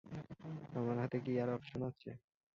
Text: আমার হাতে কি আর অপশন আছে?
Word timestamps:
আমার 0.75 0.97
হাতে 1.01 1.17
কি 1.25 1.33
আর 1.43 1.49
অপশন 1.55 1.81
আছে? 1.89 2.09